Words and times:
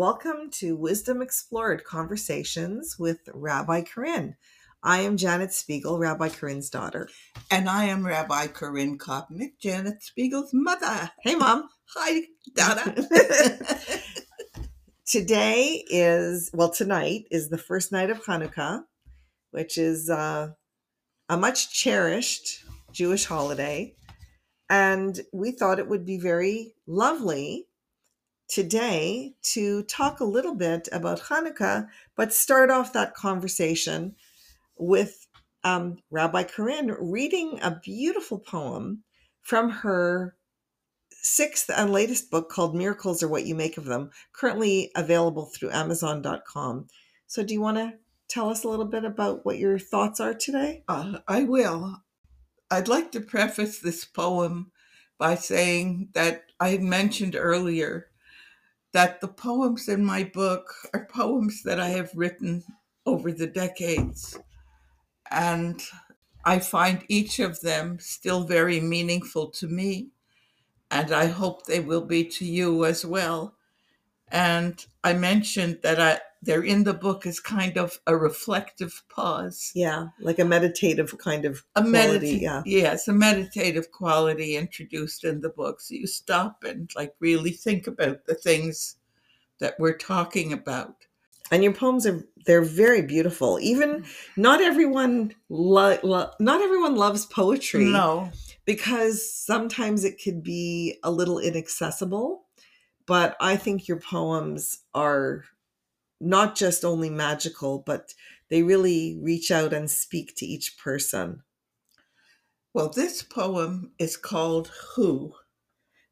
Welcome 0.00 0.48
to 0.52 0.76
Wisdom 0.76 1.20
Explored 1.20 1.84
Conversations 1.84 2.98
with 2.98 3.18
Rabbi 3.34 3.82
Corinne. 3.82 4.34
I 4.82 5.00
am 5.00 5.18
Janet 5.18 5.52
Spiegel, 5.52 5.98
Rabbi 5.98 6.30
Corinne's 6.30 6.70
daughter. 6.70 7.10
And 7.50 7.68
I 7.68 7.84
am 7.84 8.06
Rabbi 8.06 8.46
Corinne 8.46 8.96
Copnick, 8.96 9.58
Janet 9.60 10.02
Spiegel's 10.02 10.54
mother. 10.54 11.10
Hey, 11.20 11.34
Mom. 11.34 11.68
Hi, 11.94 12.22
Dada. 12.54 12.94
Today 15.04 15.84
is, 15.90 16.50
well, 16.54 16.70
tonight 16.70 17.26
is 17.30 17.50
the 17.50 17.58
first 17.58 17.92
night 17.92 18.08
of 18.08 18.24
Hanukkah, 18.24 18.84
which 19.50 19.76
is 19.76 20.08
uh, 20.08 20.52
a 21.28 21.36
much 21.36 21.74
cherished 21.74 22.64
Jewish 22.90 23.26
holiday. 23.26 23.94
And 24.70 25.20
we 25.30 25.50
thought 25.50 25.78
it 25.78 25.90
would 25.90 26.06
be 26.06 26.16
very 26.16 26.72
lovely 26.86 27.66
today 28.50 29.34
to 29.42 29.84
talk 29.84 30.20
a 30.20 30.24
little 30.24 30.54
bit 30.54 30.88
about 30.92 31.20
Hanukkah, 31.20 31.86
but 32.16 32.32
start 32.32 32.68
off 32.68 32.92
that 32.92 33.14
conversation 33.14 34.16
with 34.76 35.26
um, 35.62 35.98
Rabbi 36.10 36.42
Corinne 36.42 36.96
reading 36.98 37.60
a 37.62 37.80
beautiful 37.82 38.38
poem 38.38 39.04
from 39.40 39.70
her 39.70 40.36
sixth 41.10 41.70
and 41.74 41.92
latest 41.92 42.30
book 42.30 42.50
called 42.50 42.74
Miracles 42.74 43.22
Are 43.22 43.28
What 43.28 43.46
You 43.46 43.54
Make 43.54 43.78
of 43.78 43.84
Them, 43.84 44.10
currently 44.32 44.90
available 44.96 45.46
through 45.46 45.70
Amazon.com. 45.70 46.88
So, 47.26 47.44
do 47.44 47.54
you 47.54 47.60
want 47.60 47.76
to 47.76 47.94
tell 48.28 48.48
us 48.48 48.64
a 48.64 48.68
little 48.68 48.86
bit 48.86 49.04
about 49.04 49.44
what 49.44 49.58
your 49.58 49.78
thoughts 49.78 50.18
are 50.18 50.34
today? 50.34 50.82
Uh, 50.88 51.18
I 51.28 51.44
will. 51.44 52.02
I'd 52.70 52.88
like 52.88 53.12
to 53.12 53.20
preface 53.20 53.78
this 53.78 54.04
poem 54.04 54.72
by 55.18 55.34
saying 55.34 56.08
that 56.14 56.44
I 56.58 56.70
had 56.70 56.82
mentioned 56.82 57.36
earlier 57.36 58.09
that 58.92 59.20
the 59.20 59.28
poems 59.28 59.88
in 59.88 60.04
my 60.04 60.24
book 60.24 60.74
are 60.94 61.06
poems 61.10 61.62
that 61.62 61.80
I 61.80 61.88
have 61.88 62.10
written 62.14 62.64
over 63.06 63.32
the 63.32 63.46
decades. 63.46 64.38
And 65.30 65.80
I 66.44 66.58
find 66.58 67.04
each 67.08 67.38
of 67.38 67.60
them 67.60 67.98
still 68.00 68.44
very 68.44 68.80
meaningful 68.80 69.50
to 69.52 69.68
me. 69.68 70.08
And 70.90 71.12
I 71.12 71.26
hope 71.26 71.66
they 71.66 71.80
will 71.80 72.04
be 72.04 72.24
to 72.24 72.44
you 72.44 72.84
as 72.84 73.06
well. 73.06 73.54
And 74.28 74.84
I 75.04 75.12
mentioned 75.14 75.80
that 75.82 76.00
I, 76.00 76.20
they're 76.42 76.62
in 76.62 76.84
the 76.84 76.94
book 76.94 77.26
as 77.26 77.38
kind 77.38 77.76
of 77.76 77.98
a 78.06 78.16
reflective 78.16 79.02
pause. 79.08 79.72
Yeah, 79.74 80.08
like 80.20 80.38
a 80.38 80.44
meditative 80.44 81.16
kind 81.18 81.44
of 81.44 81.64
a 81.76 81.82
quality. 81.82 82.38
medita- 82.38 82.40
yeah. 82.40 82.62
Yes, 82.64 83.08
a 83.08 83.12
meditative 83.12 83.90
quality 83.90 84.56
introduced 84.56 85.24
in 85.24 85.40
the 85.40 85.50
book. 85.50 85.80
So 85.80 85.94
you 85.94 86.06
stop 86.06 86.64
and 86.64 86.90
like 86.96 87.14
really 87.20 87.50
think 87.50 87.86
about 87.86 88.24
the 88.26 88.34
things 88.34 88.96
that 89.58 89.74
we're 89.78 89.96
talking 89.96 90.52
about. 90.52 90.94
And 91.50 91.64
your 91.64 91.72
poems 91.72 92.06
are 92.06 92.24
they're 92.46 92.62
very 92.62 93.02
beautiful. 93.02 93.58
Even 93.60 94.02
mm. 94.02 94.06
not 94.36 94.60
everyone 94.62 95.34
lo- 95.48 95.98
lo- 96.02 96.30
not 96.38 96.62
everyone 96.62 96.96
loves 96.96 97.26
poetry. 97.26 97.84
No, 97.84 98.30
because 98.64 99.30
sometimes 99.30 100.04
it 100.04 100.22
could 100.22 100.42
be 100.42 100.98
a 101.02 101.10
little 101.10 101.38
inaccessible. 101.38 102.44
But 103.06 103.36
I 103.40 103.56
think 103.56 103.88
your 103.88 103.98
poems 103.98 104.78
are 104.94 105.44
not 106.20 106.54
just 106.54 106.84
only 106.84 107.10
magical, 107.10 107.82
but 107.86 108.14
they 108.48 108.62
really 108.62 109.18
reach 109.22 109.50
out 109.50 109.72
and 109.72 109.90
speak 109.90 110.34
to 110.36 110.46
each 110.46 110.76
person. 110.78 111.42
Well, 112.74 112.88
this 112.88 113.22
poem 113.22 113.92
is 113.98 114.16
called 114.16 114.70
Who. 114.94 115.34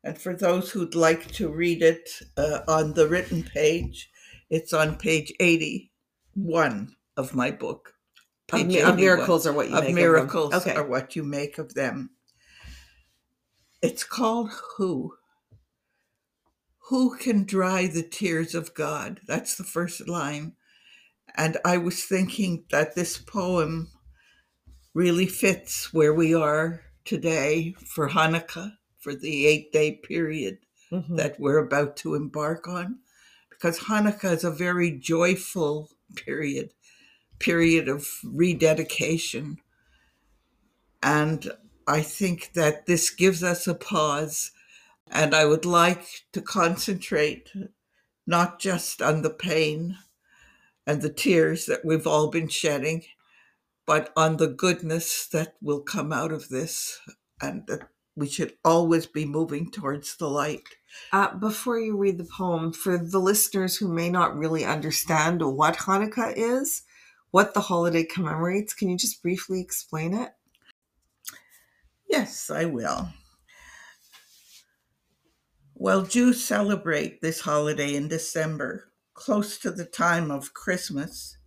And 0.02 0.18
for 0.18 0.34
those 0.34 0.70
who'd 0.70 0.94
like 0.94 1.30
to 1.32 1.48
read 1.48 1.82
it 1.82 2.08
uh, 2.36 2.60
on 2.66 2.94
the 2.94 3.08
written 3.08 3.42
page, 3.42 4.10
it's 4.48 4.72
on 4.72 4.96
page 4.96 5.32
81 5.40 6.96
of 7.16 7.34
my 7.34 7.50
book. 7.50 7.94
Of, 8.50 8.60
Page 8.60 8.66
mi- 8.66 8.80
of 8.80 8.96
miracles 8.96 9.46
are 9.46 9.52
what 9.52 9.68
you 9.68 9.76
of 9.76 9.84
make 9.84 9.94
miracles 9.94 10.54
of. 10.54 10.62
Okay. 10.62 10.74
are 10.74 10.86
what 10.86 11.14
you 11.14 11.22
make 11.22 11.58
of 11.58 11.74
them. 11.74 12.10
It's 13.82 14.04
called 14.04 14.50
Who. 14.76 15.14
Who 16.88 17.16
can 17.16 17.44
dry 17.44 17.86
the 17.86 18.02
tears 18.02 18.54
of 18.54 18.72
God? 18.72 19.20
That's 19.26 19.56
the 19.56 19.64
first 19.64 20.08
line. 20.08 20.54
And 21.36 21.58
I 21.64 21.76
was 21.76 22.04
thinking 22.04 22.64
that 22.70 22.94
this 22.94 23.18
poem 23.18 23.90
really 24.94 25.26
fits 25.26 25.92
where 25.92 26.14
we 26.14 26.34
are 26.34 26.82
today 27.04 27.74
for 27.84 28.08
Hanukkah, 28.08 28.72
for 28.98 29.14
the 29.14 29.46
eight 29.46 29.70
day 29.70 29.92
period 29.92 30.58
Mhm. 30.90 31.16
that 31.18 31.38
we're 31.38 31.58
about 31.58 31.96
to 31.98 32.14
embark 32.14 32.66
on. 32.66 33.00
Because 33.50 33.80
Hanukkah 33.80 34.32
is 34.32 34.44
a 34.44 34.50
very 34.50 34.90
joyful 34.90 35.90
period, 36.14 36.72
period 37.38 37.88
of 37.88 38.08
rededication. 38.24 39.58
And 41.02 41.50
I 41.86 42.02
think 42.02 42.54
that 42.54 42.86
this 42.86 43.10
gives 43.10 43.42
us 43.42 43.66
a 43.66 43.74
pause. 43.74 44.52
And 45.10 45.34
I 45.34 45.44
would 45.44 45.64
like 45.64 46.24
to 46.32 46.40
concentrate 46.40 47.52
not 48.26 48.58
just 48.58 49.00
on 49.00 49.22
the 49.22 49.30
pain 49.30 49.98
and 50.86 51.02
the 51.02 51.12
tears 51.12 51.66
that 51.66 51.84
we've 51.84 52.06
all 52.06 52.28
been 52.28 52.48
shedding, 52.48 53.04
but 53.86 54.12
on 54.16 54.36
the 54.36 54.48
goodness 54.48 55.26
that 55.28 55.54
will 55.62 55.80
come 55.80 56.12
out 56.12 56.32
of 56.32 56.48
this. 56.48 57.00
And 57.40 57.66
that 57.68 57.88
we 58.18 58.28
should 58.28 58.54
always 58.64 59.06
be 59.06 59.24
moving 59.24 59.70
towards 59.70 60.16
the 60.16 60.28
light. 60.28 60.64
Uh, 61.12 61.34
before 61.36 61.78
you 61.78 61.96
read 61.96 62.18
the 62.18 62.24
poem, 62.24 62.72
for 62.72 62.98
the 62.98 63.20
listeners 63.20 63.76
who 63.76 63.86
may 63.86 64.10
not 64.10 64.36
really 64.36 64.64
understand 64.64 65.40
what 65.40 65.76
Hanukkah 65.76 66.32
is, 66.36 66.82
what 67.30 67.54
the 67.54 67.60
holiday 67.60 68.02
commemorates, 68.02 68.74
can 68.74 68.88
you 68.88 68.96
just 68.96 69.22
briefly 69.22 69.60
explain 69.60 70.14
it? 70.14 70.30
Yes, 72.08 72.50
I 72.50 72.64
will. 72.64 73.08
Well, 75.80 76.02
Jews 76.02 76.44
celebrate 76.44 77.20
this 77.22 77.42
holiday 77.42 77.94
in 77.94 78.08
December, 78.08 78.90
close 79.14 79.56
to 79.58 79.70
the 79.70 79.84
time 79.84 80.28
of 80.28 80.52
Christmas. 80.52 81.38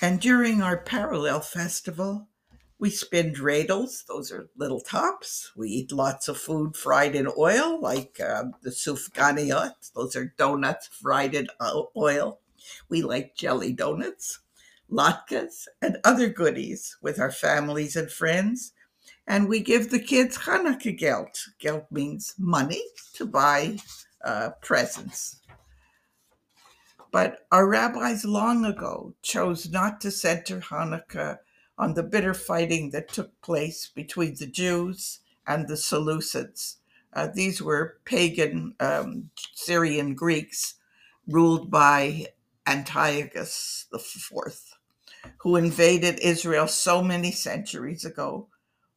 And 0.00 0.20
during 0.20 0.62
our 0.62 0.76
parallel 0.76 1.40
festival, 1.40 2.28
we 2.78 2.88
spin 2.88 3.34
dreidels, 3.34 4.06
those 4.06 4.30
are 4.30 4.48
little 4.56 4.78
tops. 4.78 5.50
We 5.56 5.70
eat 5.70 5.90
lots 5.90 6.28
of 6.28 6.38
food 6.38 6.76
fried 6.76 7.16
in 7.16 7.26
oil, 7.36 7.80
like 7.80 8.20
uh, 8.20 8.44
the 8.62 8.70
sufganiyot, 8.70 9.90
those 9.92 10.14
are 10.14 10.32
donuts 10.38 10.86
fried 10.86 11.34
in 11.34 11.48
oil. 11.96 12.38
We 12.88 13.02
like 13.02 13.34
jelly 13.34 13.72
donuts, 13.72 14.38
latkes, 14.88 15.66
and 15.82 15.98
other 16.04 16.28
goodies 16.28 16.96
with 17.02 17.18
our 17.18 17.32
families 17.32 17.96
and 17.96 18.08
friends 18.08 18.72
and 19.26 19.48
we 19.48 19.60
give 19.60 19.90
the 19.90 19.98
kids 19.98 20.38
Hanukkah 20.38 20.96
geld. 20.96 21.36
Geld 21.58 21.84
means 21.90 22.34
money 22.38 22.82
to 23.14 23.26
buy 23.26 23.78
uh, 24.24 24.50
presents. 24.62 25.40
But 27.12 27.46
our 27.50 27.66
rabbis 27.66 28.24
long 28.24 28.64
ago 28.64 29.14
chose 29.22 29.70
not 29.70 30.00
to 30.02 30.10
center 30.10 30.60
Hanukkah 30.60 31.38
on 31.78 31.94
the 31.94 32.02
bitter 32.02 32.34
fighting 32.34 32.90
that 32.90 33.08
took 33.08 33.40
place 33.42 33.90
between 33.94 34.34
the 34.38 34.46
Jews 34.46 35.20
and 35.46 35.66
the 35.66 35.74
Seleucids. 35.74 36.76
Uh, 37.12 37.28
these 37.32 37.62
were 37.62 37.98
pagan 38.04 38.74
um, 38.80 39.30
Syrian 39.54 40.14
Greeks 40.14 40.74
ruled 41.26 41.70
by 41.70 42.26
Antiochus 42.66 43.86
IV, 43.92 44.60
who 45.38 45.56
invaded 45.56 46.18
Israel 46.20 46.68
so 46.68 47.02
many 47.02 47.32
centuries 47.32 48.04
ago 48.04 48.48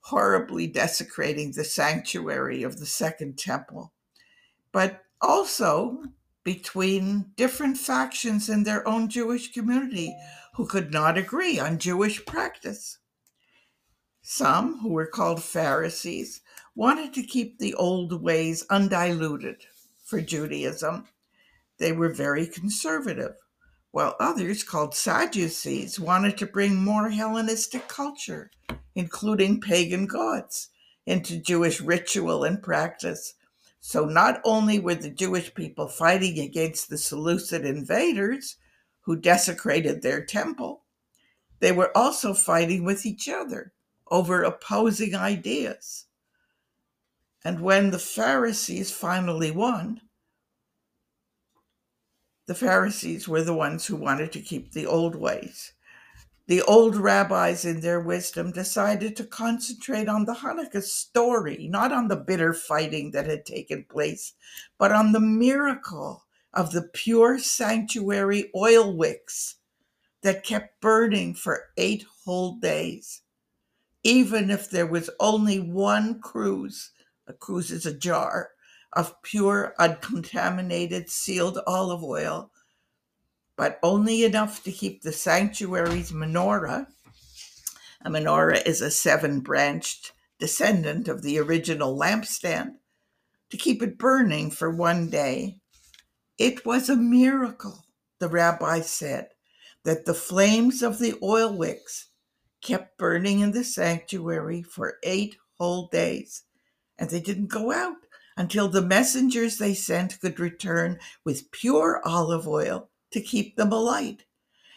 horribly 0.09 0.65
desecrating 0.65 1.51
the 1.51 1.63
sanctuary 1.63 2.63
of 2.63 2.79
the 2.79 2.85
Second 2.85 3.37
Temple, 3.37 3.93
but 4.71 5.03
also 5.21 6.03
between 6.43 7.31
different 7.35 7.77
factions 7.77 8.49
in 8.49 8.63
their 8.63 8.87
own 8.87 9.07
Jewish 9.07 9.51
community 9.51 10.15
who 10.55 10.65
could 10.65 10.91
not 10.91 11.15
agree 11.15 11.59
on 11.59 11.77
Jewish 11.77 12.25
practice. 12.25 12.97
Some, 14.23 14.79
who 14.79 14.89
were 14.89 15.05
called 15.05 15.43
Pharisees, 15.43 16.41
wanted 16.73 17.13
to 17.13 17.23
keep 17.23 17.59
the 17.59 17.75
old 17.75 18.23
ways 18.23 18.65
undiluted 18.69 19.63
for 20.03 20.21
Judaism. 20.21 21.07
They 21.77 21.91
were 21.91 22.09
very 22.09 22.47
conservative, 22.47 23.35
while 23.91 24.15
others, 24.19 24.63
called 24.63 24.95
Sadducees, 24.95 25.99
wanted 25.99 26.37
to 26.37 26.45
bring 26.45 26.75
more 26.75 27.09
Hellenistic 27.09 27.87
culture 27.87 28.51
including 28.99 29.61
pagan 29.61 30.05
gods, 30.05 30.69
into 31.05 31.39
Jewish 31.39 31.79
ritual 31.79 32.43
and 32.43 32.61
practice. 32.61 33.33
So 33.79 34.05
not 34.05 34.41
only 34.43 34.77
were 34.77 34.95
the 34.95 35.09
Jewish 35.09 35.53
people 35.53 35.87
fighting 35.87 36.37
against 36.39 36.89
the 36.89 36.97
Seleucid 36.97 37.65
invaders 37.65 38.57
who 39.01 39.15
desecrated 39.15 40.01
their 40.01 40.25
temple, 40.25 40.83
they 41.59 41.71
were 41.71 41.95
also 41.97 42.33
fighting 42.33 42.83
with 42.83 43.05
each 43.05 43.27
other 43.29 43.71
over 44.11 44.43
opposing 44.43 45.15
ideas. 45.15 46.05
And 47.43 47.61
when 47.61 47.91
the 47.91 47.99
Pharisees 47.99 48.91
finally 48.91 49.49
won, 49.49 50.01
The 52.49 52.55
Pharisees 52.55 53.27
were 53.27 53.43
the 53.43 53.53
ones 53.53 53.85
who 53.85 53.95
wanted 53.95 54.31
to 54.31 54.41
keep 54.41 54.71
the 54.71 54.87
old 54.87 55.13
ways. 55.13 55.73
The 56.47 56.63
old 56.63 56.95
rabbis, 56.95 57.63
in 57.63 57.81
their 57.81 57.99
wisdom, 57.99 58.51
decided 58.51 59.15
to 59.17 59.23
concentrate 59.23 60.09
on 60.09 60.25
the 60.25 60.33
Hanukkah 60.33 60.81
story, 60.81 61.67
not 61.69 61.91
on 61.91 62.07
the 62.07 62.15
bitter 62.15 62.55
fighting 62.55 63.11
that 63.11 63.27
had 63.27 63.45
taken 63.45 63.83
place, 63.83 64.33
but 64.79 64.91
on 64.91 65.11
the 65.11 65.19
miracle 65.19 66.25
of 66.51 66.71
the 66.71 66.89
pure 66.91 67.37
sanctuary 67.37 68.49
oil 68.55 68.97
wicks 68.97 69.57
that 70.23 70.43
kept 70.43 70.81
burning 70.81 71.35
for 71.35 71.67
eight 71.77 72.03
whole 72.25 72.55
days. 72.55 73.21
Even 74.03 74.49
if 74.49 74.71
there 74.71 74.87
was 74.87 75.11
only 75.19 75.59
one 75.59 76.19
cruse, 76.19 76.93
a 77.27 77.33
cruse 77.33 77.69
is 77.69 77.85
a 77.85 77.93
jar 77.93 78.49
of 78.93 79.21
pure, 79.21 79.75
uncontaminated, 79.79 81.09
sealed 81.09 81.59
olive 81.67 82.03
oil 82.03 82.51
but 83.59 83.77
only 83.83 84.23
enough 84.23 84.63
to 84.63 84.71
keep 84.71 85.01
the 85.01 85.11
sanctuary's 85.11 86.13
menorah. 86.13 86.87
A 88.05 88.09
menorah 88.09 88.65
is 88.65 88.79
a 88.79 88.89
seven 88.89 89.41
branched 89.41 90.13
descendant 90.39 91.09
of 91.09 91.23
the 91.23 91.37
original 91.37 91.93
lampstand, 91.93 92.75
to 93.49 93.57
keep 93.57 93.83
it 93.83 93.97
burning 93.97 94.49
for 94.49 94.69
one 94.73 95.09
day. 95.09 95.57
It 96.37 96.65
was 96.65 96.87
a 96.87 96.95
miracle, 96.95 97.83
the 98.19 98.29
rabbi 98.29 98.79
said, 98.79 99.27
that 99.83 100.05
the 100.05 100.13
flames 100.13 100.81
of 100.81 100.97
the 100.97 101.15
oil 101.21 101.53
wicks 101.53 102.11
kept 102.61 102.97
burning 102.97 103.41
in 103.41 103.51
the 103.51 103.65
sanctuary 103.65 104.63
for 104.63 104.99
eight 105.03 105.35
whole 105.57 105.89
days, 105.89 106.43
and 106.97 107.09
they 107.09 107.19
didn't 107.19 107.47
go 107.47 107.73
out 107.73 107.98
until 108.39 108.69
the 108.69 108.81
messengers 108.81 109.57
they 109.57 109.73
sent 109.73 110.17
could 110.21 110.39
return 110.39 110.97
with 111.25 111.51
pure 111.51 112.01
olive 112.05 112.47
oil 112.47 112.89
to 113.11 113.19
keep 113.19 113.57
them 113.57 113.73
alight. 113.73 114.23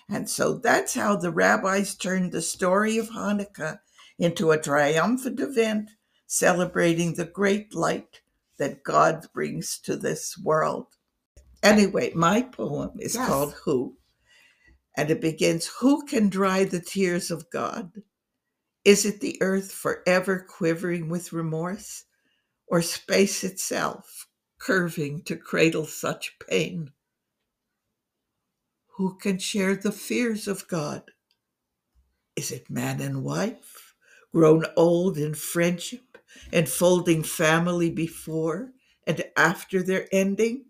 And 0.09 0.29
so 0.29 0.55
that's 0.55 0.95
how 0.95 1.15
the 1.15 1.31
rabbis 1.31 1.95
turned 1.95 2.33
the 2.33 2.43
story 2.43 2.99
of 2.99 3.11
Hanukkah 3.11 3.79
into 4.19 4.51
a 4.51 4.61
triumphant 4.61 5.39
event 5.39 5.91
celebrating 6.27 7.15
the 7.15 7.25
great 7.25 7.73
light 7.73 8.21
that 8.59 8.83
God 8.83 9.29
brings 9.33 9.79
to 9.85 9.95
this 9.95 10.37
world. 10.37 10.89
Anyway, 11.63 12.11
my 12.17 12.43
poem 12.43 12.91
is 12.99 13.15
yes. 13.15 13.29
called 13.29 13.55
Who? 13.65 13.97
And 14.97 15.09
it 15.09 15.21
begins 15.21 15.67
Who 15.79 16.05
can 16.07 16.29
dry 16.29 16.65
the 16.65 16.81
tears 16.81 17.31
of 17.31 17.49
God? 17.51 17.93
Is 18.85 19.07
it 19.07 19.21
the 19.21 19.41
earth 19.41 19.71
forever 19.71 20.45
quivering 20.51 21.09
with 21.09 21.33
remorse, 21.33 22.07
or 22.73 22.83
space 22.83 23.45
itself 23.45 24.27
curving 24.59 25.23
to 25.23 25.37
cradle 25.37 25.87
such 25.87 26.41
pain? 26.41 26.91
who 28.97 29.17
can 29.17 29.39
share 29.39 29.75
the 29.75 29.93
fears 29.93 30.47
of 30.47 30.69
God? 30.69 31.03
Is 32.37 32.51
it 32.51 32.71
man 32.71 33.01
and 33.01 33.25
wife, 33.25 33.95
grown 34.33 34.65
old 34.77 35.17
in 35.17 35.35
friendship, 35.35 36.19
enfolding 36.53 37.23
family 37.23 37.91
before 37.91 38.73
and 39.07 39.25
after 39.37 39.83
their 39.83 40.07
ending? 40.13 40.67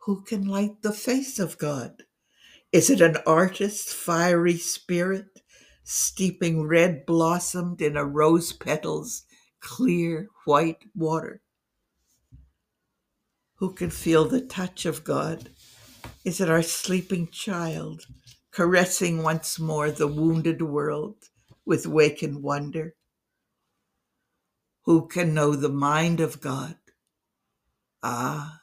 Who 0.00 0.22
can 0.22 0.46
light 0.46 0.82
the 0.82 0.92
face 0.92 1.38
of 1.38 1.56
God? 1.56 2.02
Is 2.72 2.90
it 2.90 3.00
an 3.00 3.16
artist's 3.26 3.92
fiery 3.92 4.58
spirit, 4.58 5.40
steeping 5.84 6.66
red 6.66 7.06
blossomed 7.06 7.80
in 7.80 7.96
a 7.96 8.04
rose 8.04 8.52
petal's 8.52 9.24
clear 9.64 10.28
white 10.44 10.84
water? 10.94 11.40
Who 13.56 13.72
can 13.72 13.90
feel 13.90 14.26
the 14.26 14.42
touch 14.42 14.84
of 14.84 15.02
God? 15.02 15.50
Is 16.24 16.40
it 16.40 16.50
our 16.50 16.62
sleeping 16.62 17.28
child 17.28 18.06
caressing 18.52 19.22
once 19.22 19.58
more 19.58 19.90
the 19.90 20.06
wounded 20.06 20.60
world 20.62 21.16
with 21.64 21.86
wakened 21.86 22.42
wonder? 22.42 22.94
Who 24.82 25.08
can 25.08 25.32
know 25.32 25.56
the 25.56 25.70
mind 25.70 26.20
of 26.20 26.40
God? 26.40 26.76
Ah. 28.02 28.60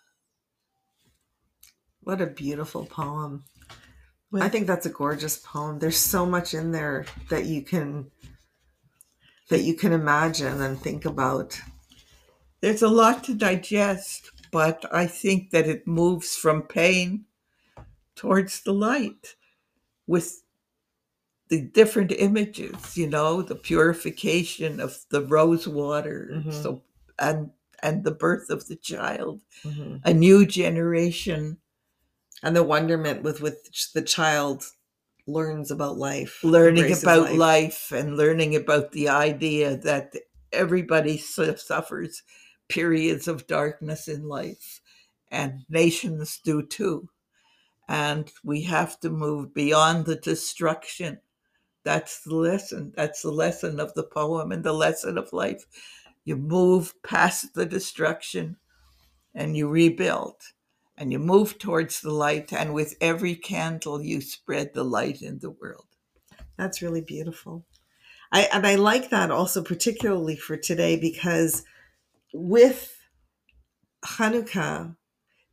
What 2.01 2.21
a 2.21 2.27
beautiful 2.27 2.85
poem. 2.85 3.43
I 4.33 4.49
think 4.49 4.67
that's 4.67 4.85
a 4.85 4.89
gorgeous 4.89 5.37
poem. 5.37 5.79
There's 5.79 5.97
so 5.97 6.25
much 6.25 6.53
in 6.53 6.71
there 6.71 7.05
that 7.29 7.45
you 7.45 7.63
can 7.63 8.11
that 9.51 9.63
you 9.63 9.73
can 9.73 9.91
imagine 9.91 10.61
and 10.61 10.79
think 10.79 11.03
about. 11.03 11.59
There's 12.61 12.81
a 12.81 12.87
lot 12.87 13.21
to 13.25 13.33
digest, 13.33 14.31
but 14.49 14.85
I 14.93 15.07
think 15.07 15.51
that 15.51 15.67
it 15.67 15.85
moves 15.85 16.37
from 16.37 16.61
pain 16.61 17.25
towards 18.15 18.61
the 18.61 18.71
light 18.71 19.35
with 20.07 20.41
the 21.49 21.59
different 21.59 22.13
images, 22.13 22.95
you 22.95 23.07
know, 23.07 23.41
the 23.41 23.55
purification 23.55 24.79
of 24.79 24.99
the 25.09 25.21
rose 25.21 25.67
water, 25.67 26.29
mm-hmm. 26.31 26.51
so 26.51 26.81
and 27.19 27.49
and 27.83 28.05
the 28.05 28.11
birth 28.11 28.49
of 28.49 28.67
the 28.67 28.77
child, 28.77 29.41
mm-hmm. 29.65 29.97
a 30.05 30.13
new 30.13 30.45
generation, 30.45 31.57
and 32.41 32.55
the 32.55 32.63
wonderment 32.63 33.21
with 33.21 33.41
which 33.41 33.91
the 33.93 34.01
child 34.01 34.63
learns 35.27 35.71
about 35.71 35.97
life, 35.97 36.43
learning 36.43 36.91
about 36.91 37.23
life. 37.23 37.37
life, 37.37 37.91
and 37.91 38.17
learning 38.17 38.55
about 38.55 38.91
the 38.91 39.09
idea 39.09 39.77
that 39.77 40.13
everybody 40.51 41.17
suffers 41.17 42.23
periods 42.67 43.27
of 43.27 43.47
darkness 43.47 44.07
in 44.07 44.27
life, 44.27 44.81
and 45.29 45.65
nations 45.69 46.39
do 46.43 46.65
too 46.65 47.09
and 47.91 48.31
we 48.41 48.61
have 48.61 48.97
to 49.01 49.09
move 49.09 49.53
beyond 49.53 50.05
the 50.05 50.15
destruction. 50.15 51.19
That's 51.83 52.21
the 52.21 52.33
lesson. 52.33 52.93
That's 52.95 53.21
the 53.21 53.31
lesson 53.31 53.81
of 53.81 53.93
the 53.95 54.03
poem 54.03 54.53
and 54.53 54.63
the 54.63 54.71
lesson 54.71 55.17
of 55.17 55.33
life. 55.33 55.65
You 56.23 56.37
move 56.37 56.93
past 57.03 57.53
the 57.53 57.65
destruction 57.65 58.55
and 59.35 59.57
you 59.57 59.67
rebuild 59.67 60.37
and 61.01 61.11
you 61.11 61.17
move 61.17 61.57
towards 61.57 62.01
the 62.01 62.11
light. 62.11 62.53
And 62.53 62.75
with 62.75 62.95
every 63.01 63.33
candle, 63.33 64.03
you 64.03 64.21
spread 64.21 64.75
the 64.75 64.83
light 64.83 65.23
in 65.23 65.39
the 65.39 65.49
world. 65.49 65.87
That's 66.57 66.83
really 66.83 67.01
beautiful. 67.01 67.65
I, 68.31 68.47
and 68.53 68.67
I 68.67 68.75
like 68.75 69.09
that 69.09 69.31
also, 69.31 69.63
particularly 69.63 70.35
for 70.35 70.57
today, 70.57 70.97
because 70.97 71.63
with 72.35 72.95
Hanukkah, 74.05 74.95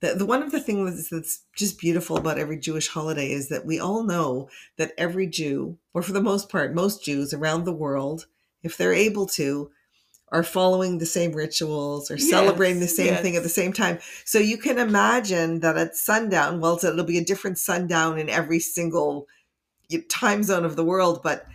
the, 0.00 0.14
the 0.16 0.26
one 0.26 0.42
of 0.42 0.52
the 0.52 0.60
things 0.60 1.08
that's 1.08 1.44
just 1.56 1.78
beautiful 1.78 2.18
about 2.18 2.38
every 2.38 2.58
Jewish 2.58 2.88
holiday 2.88 3.32
is 3.32 3.48
that 3.48 3.64
we 3.64 3.80
all 3.80 4.04
know 4.04 4.50
that 4.76 4.92
every 4.98 5.26
Jew, 5.26 5.78
or 5.94 6.02
for 6.02 6.12
the 6.12 6.22
most 6.22 6.50
part, 6.50 6.74
most 6.74 7.02
Jews 7.02 7.32
around 7.32 7.64
the 7.64 7.72
world, 7.72 8.26
if 8.62 8.76
they're 8.76 8.92
able 8.92 9.26
to, 9.28 9.70
are 10.30 10.42
following 10.42 10.98
the 10.98 11.06
same 11.06 11.32
rituals 11.32 12.10
or 12.10 12.16
yes, 12.16 12.28
celebrating 12.28 12.80
the 12.80 12.88
same 12.88 13.06
yes. 13.06 13.22
thing 13.22 13.36
at 13.36 13.42
the 13.42 13.48
same 13.48 13.72
time. 13.72 13.98
So 14.24 14.38
you 14.38 14.58
can 14.58 14.78
imagine 14.78 15.60
that 15.60 15.76
at 15.76 15.96
sundown, 15.96 16.60
well, 16.60 16.78
it'll 16.82 17.04
be 17.04 17.18
a 17.18 17.24
different 17.24 17.58
sundown 17.58 18.18
in 18.18 18.28
every 18.28 18.60
single 18.60 19.26
time 20.08 20.42
zone 20.42 20.64
of 20.64 20.76
the 20.76 20.84
world, 20.84 21.20
but 21.22 21.46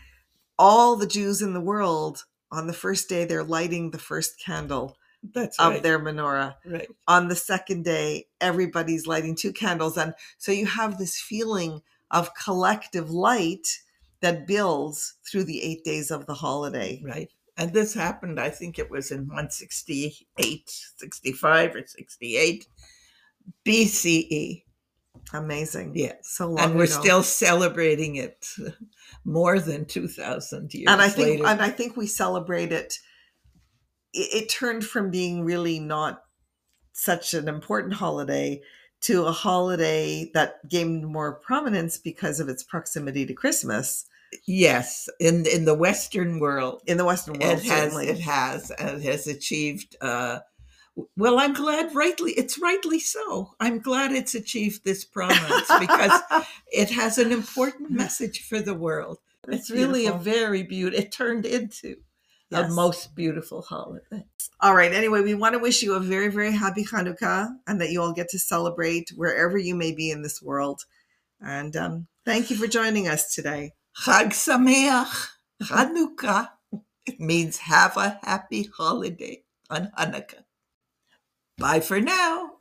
all 0.58 0.96
the 0.96 1.08
Jews 1.08 1.42
in 1.42 1.54
the 1.54 1.62
world 1.62 2.26
on 2.52 2.68
the 2.68 2.74
first 2.74 3.10
day, 3.10 3.26
they're 3.26 3.44
lighting 3.44 3.92
the 3.92 4.00
first 4.00 4.40
candle 4.40 4.98
that's 5.34 5.60
of 5.60 5.74
right. 5.74 5.84
their 5.84 6.00
menorah. 6.00 6.56
Right. 6.66 6.90
On 7.08 7.28
the 7.28 7.36
second 7.36 7.86
day, 7.86 8.28
everybody's 8.42 9.08
lighting 9.08 9.36
two 9.36 9.54
candles. 9.54 9.98
And 9.98 10.14
so 10.38 10.52
you 10.52 10.66
have 10.66 10.98
this 10.98 11.20
feeling 11.20 11.82
of 12.12 12.36
collective 12.36 13.10
light 13.10 13.68
that 14.22 14.48
builds 14.48 15.16
through 15.30 15.44
the 15.46 15.62
eight 15.62 15.84
days 15.84 16.12
of 16.12 16.26
the 16.26 16.34
holiday. 16.34 17.02
Right. 17.04 17.30
And 17.58 17.72
this 17.74 17.94
happened, 17.94 18.40
I 18.40 18.50
think 18.50 18.80
it 18.80 18.90
was 18.90 19.12
in 19.12 19.28
168, 19.28 20.70
65 20.98 21.76
or 21.76 21.86
68 21.86 22.68
BCE. 23.66 24.64
Amazing. 25.34 25.94
Yes. 25.96 26.16
So 26.24 26.48
long 26.48 26.60
And 26.60 26.76
we're 26.76 26.84
ago. 26.86 27.02
still 27.02 27.24
celebrating 27.24 28.16
it 28.16 28.48
more 29.26 29.60
than 29.60 29.86
2000 29.86 30.74
years 30.74 30.86
and 30.90 31.02
I 31.02 31.10
think 31.10 31.28
later. 31.42 31.48
and 31.48 31.62
I 31.62 31.70
think 31.70 31.96
we 31.96 32.08
celebrate 32.08 32.72
it 32.72 33.00
it, 34.14 34.44
it 34.44 34.50
turned 34.50 34.84
from 34.84 35.12
being 35.12 35.44
really 35.44 35.80
not 35.80 36.24
such 36.94 37.34
an 37.34 37.48
important 37.48 37.94
holiday 37.94 38.62
to 39.02 39.26
a 39.26 39.32
holiday 39.32 40.30
that 40.34 40.68
gained 40.70 41.06
more 41.08 41.34
prominence 41.36 41.98
because 41.98 42.40
of 42.40 42.50
its 42.50 42.64
proximity 42.64 43.26
to 43.26 43.34
Christmas. 43.34 44.06
Yes, 44.46 45.10
in 45.20 45.46
in 45.46 45.66
the 45.66 45.76
Western 45.76 46.40
world, 46.40 46.82
in 46.86 46.98
the 46.98 47.06
Western 47.06 47.40
world, 47.40 47.60
it 47.60 47.64
has 47.64 47.66
certainly. 47.66 48.08
it 48.08 48.20
has 48.20 48.72
it 48.72 49.02
has 49.02 49.28
achieved. 49.28 49.96
Uh, 50.02 50.40
well, 51.18 51.40
I'm 51.40 51.54
glad, 51.54 51.96
rightly, 51.96 52.34
it's 52.34 52.60
rightly 52.60 53.00
so. 53.00 53.56
I'm 53.60 53.80
glad 53.80 54.12
it's 54.12 54.36
achieved 54.36 54.86
this 54.86 55.04
prominence 55.04 55.72
because 55.80 56.22
it 56.72 56.92
has 56.92 57.18
an 57.18 57.32
important 57.32 57.92
mm. 57.92 57.96
message 57.96 58.48
for 58.48 58.60
the 58.60 58.76
world. 58.76 59.18
That's 59.46 59.62
it's 59.62 59.72
really 59.72 60.02
beautiful. 60.02 60.20
a 60.20 60.24
very 60.24 60.64
beautiful. 60.64 61.04
It 61.04 61.12
turned 61.12 61.46
into 61.48 61.96
yes. 62.52 62.72
a 62.72 62.74
most 62.74 63.16
beautiful 63.16 63.64
holiday. 63.64 64.26
All 64.60 64.76
right. 64.76 64.94
Anyway, 64.94 65.22
we 65.22 65.34
want 65.34 65.54
to 65.54 65.60
wish 65.60 65.82
you 65.82 65.96
a 65.96 66.00
very, 66.00 66.30
very 66.30 66.52
happy 66.52 66.86
Hanukkah 66.86 67.50
and 67.68 67.82
that 67.82 67.92
you 67.92 68.02
all 68.02 68.14
get 68.14 68.30
to 68.30 68.40
celebrate 68.40 69.10
wherever 69.16 69.58
you 69.58 69.76
may 69.76 69.92
be 69.94 70.10
in 70.10 70.22
this 70.22 70.42
world. 70.42 70.86
And 71.42 71.76
um, 71.76 72.08
thank 72.24 72.50
you 72.50 72.56
for 72.56 72.68
joining 72.68 73.08
us 73.08 73.34
today. 73.34 73.74
Chag 73.98 74.34
Sameach, 74.34 75.30
Chanukah. 75.62 76.50
It 77.06 77.20
means 77.20 77.58
have 77.60 77.98
a 77.98 78.20
happy 78.24 78.70
holiday 78.76 79.44
on 79.70 79.92
Hanukkah. 79.98 80.44
Bye 81.58 81.80
for 81.82 82.00
now. 82.02 82.53